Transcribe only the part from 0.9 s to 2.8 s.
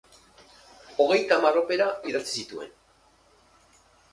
Hogeita hamar opera idatzi zituen.